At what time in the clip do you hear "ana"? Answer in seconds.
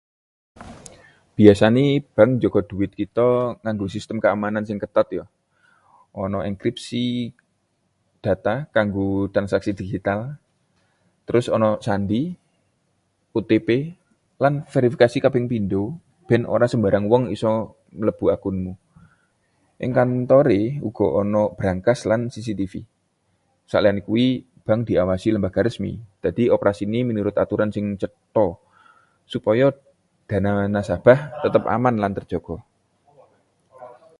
6.23-6.39, 11.55-11.69, 21.21-21.41